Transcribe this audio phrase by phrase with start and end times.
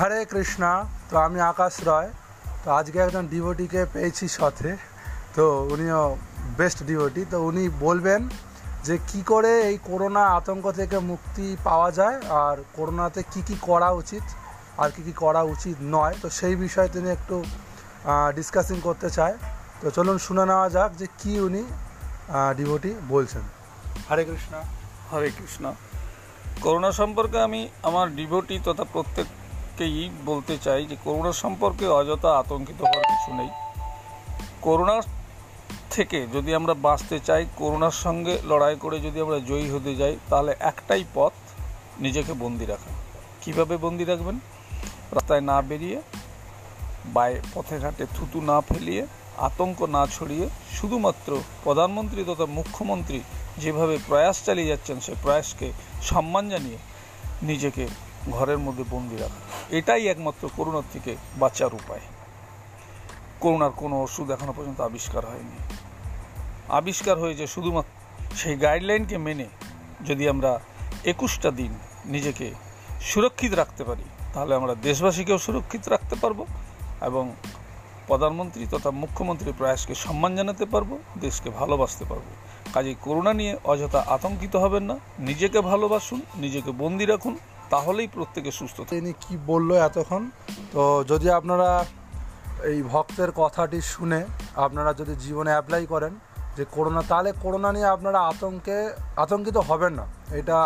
[0.00, 0.72] হরে কৃষ্ণা,
[1.10, 2.10] তো আমি আকাশ রয়।
[2.64, 4.70] তো আজকে একজন ডিভোটিকে পেয়েছি সাথে।
[5.36, 6.02] তো উনিও
[6.58, 8.20] বেস্ট ডিভোটি। তো উনি বলবেন
[8.86, 13.88] যে কি করে এই করোনা আতঙ্ক থেকে মুক্তি পাওয়া যায় আর করোনাতে কি কি করা
[14.00, 14.24] উচিত
[14.82, 17.36] আর কি কি করা উচিত নয়। তো সেই বিষয়ে তিনি একটু
[18.36, 19.34] ডিসকাসিং করতে চায়।
[19.80, 21.62] তো চলুন শুনে নেওয়া যাক যে কি উনি
[22.58, 23.44] ডিভোটি বলছেন।
[24.08, 24.60] হরে কৃষ্ণা,
[25.10, 25.64] হরে কৃষ্ণ।
[26.64, 28.84] করোনা সম্পর্কে আমি, আমার ডিভোটি তথা
[29.80, 33.48] প্রত্যেককেই বলতে চাই যে করোনা সম্পর্কে অযথা আতঙ্কিত হওয়ার কিছু নেই।
[34.62, 35.00] করোনা
[35.90, 40.54] থেকে যদি আমরা বাঁচতে চাই, করোনার সঙ্গে লড়াই করে যদি আমরা জয়ী হতে যাই, তাহলে
[40.60, 41.32] একটাই পথ,
[42.00, 42.90] নিজেকে বন্দি রাখা।
[43.42, 44.36] কীভাবে বন্দি রাখবেন?
[45.12, 46.02] রাস্তায় না বেরিয়ে
[47.06, 49.06] বাই পথে ঘাটে থুতু না ফেলিয়ে,
[49.38, 53.20] আতঙ্ক না ছড়িয়ে শুধুমাত্র প্রধানমন্ত্রী তথা মুখ্যমন্ত্রী
[53.58, 55.72] যেভাবে প্রয়াস চালিয়ে যাচ্ছেন সেই প্রয়াসকে
[56.02, 56.78] সম্মান জানিয়ে
[57.42, 57.88] নিজেকে
[58.30, 62.00] ঘরের মধ্যে বন্দি রাখা। এটাই একমাত্র করোনার থেকে বাঁচার উপায়।
[63.40, 65.74] করোনার কোনো ওষুধ এখনও পর্যন্ত আবিষ্কার হয়নি।
[66.68, 69.46] আবিষ্কার হয়েছে শুধুমাত্র সেই গাইডলাইনকে মেনে
[70.06, 70.60] যদি আমরা
[71.04, 72.50] একুশটা দিন নিজেকে
[73.00, 74.02] সুরক্ষিত রাখতে পারি,
[74.34, 76.46] তাহলে আমরা দেশবাসীকেও সুরক্ষিত রাখতে পারব
[77.00, 77.32] এবং
[78.06, 82.22] প্রধানমন্ত্রী তথা মুখ্যমন্ত্রীর প্রয়াসকে সম্মান জানাতে পারব, দেশকে ভালোবাসতে পারব।
[82.74, 87.38] কাজে করোনা নিয়ে অযথা আতঙ্কিত হবেন না। নিজেকে ভালোবাসুন, নিজেকে বন্দি রাখুন।
[87.70, 90.30] তাহলেই প্রত্যেকে সুস্থ তিনি কি বলল এতক্ষণ?
[90.72, 91.84] তো যদি আপনারা
[92.62, 94.20] এই ভক্তের কথাটি শুনে
[94.56, 96.14] আপনারা যদি জীবনে অ্যাপ্লাই করেন
[96.56, 98.78] যে করোনা, তাহলে করোনা নিয়ে আপনারা আতঙ্কে,
[99.16, 100.58] আতঙ্কিত হবেন না। এটা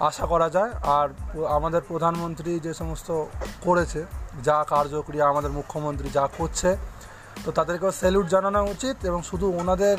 [0.00, 1.08] আশা করা যায়। আর
[1.48, 3.24] আমাদের প্রধানমন্ত্রী যে সমস্ত
[3.60, 4.00] করেছে,
[4.42, 6.76] যা কার্যক্রিয়া, আমাদের মুখ্যমন্ত্রী যা করছে,
[7.44, 9.96] তো তাদেরকেও স্যালুট জানানো উচিত এবং শুধু ওনাদের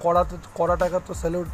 [0.00, 1.50] করাতে, করাটাকে তো স্যালুট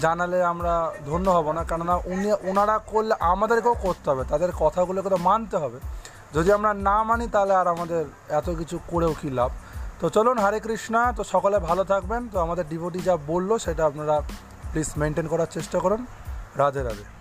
[0.00, 5.16] জানালে আমরা ধন্য হব না। কেননা উনি ওনারা করলে আমাদেরকেও করতে হবে, তাদের কথাগুলোকে তো
[5.16, 5.78] মানতে হবে।
[6.34, 9.50] যদি আমরা না মানি তাহলে আর আমাদের এত কিছু করেও কী লাভ?
[10.00, 14.22] তো চলুন, হরে কৃষ্ণা, তো সকলে ভালো থাকবেন। তো আমাদের ডিভোটি যা বলল সেটা আপনারা
[14.72, 16.06] প্লিজ মেনটেন করার চেষ্টা করুন।
[16.56, 17.17] রাধে রাধে।